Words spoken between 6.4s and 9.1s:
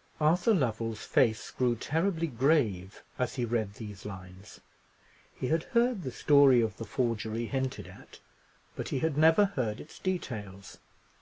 of the forgery hinted at, but he